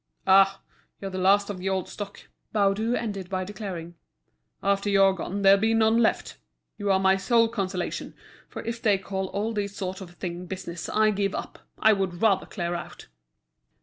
"Ah, 0.25 0.63
you're 0.99 1.11
the 1.11 1.19
last 1.19 1.51
of 1.51 1.59
the 1.59 1.69
old 1.69 1.87
stock," 1.87 2.21
Baudu 2.53 2.95
ended 2.95 3.29
by 3.29 3.43
declaring. 3.43 3.93
"After 4.63 4.89
you're 4.89 5.13
gone 5.13 5.43
there'll 5.43 5.59
be 5.59 5.75
none 5.75 5.99
left. 5.99 6.37
You 6.79 6.91
are 6.91 6.99
my 6.99 7.17
sole 7.17 7.47
consolation, 7.47 8.15
for 8.49 8.63
if 8.63 8.81
they 8.81 8.97
call 8.97 9.27
all 9.27 9.53
this 9.53 9.75
sort 9.77 10.01
of 10.01 10.15
thing 10.15 10.47
business 10.47 10.89
I 10.89 11.11
give 11.11 11.35
up, 11.35 11.59
I 11.77 11.93
would 11.93 12.19
rather 12.19 12.47
clear 12.47 12.73
out." 12.73 13.09